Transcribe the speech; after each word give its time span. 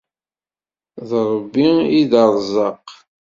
D 1.09 1.11
Rebbi 1.29 1.67
i 1.99 2.01
d 2.11 2.11
arezzaq. 2.23 2.87